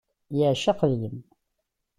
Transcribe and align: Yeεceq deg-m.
Yeεceq 0.37 0.79
deg-m. 0.89 1.17